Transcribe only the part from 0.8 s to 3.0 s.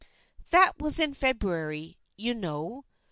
in February, you know.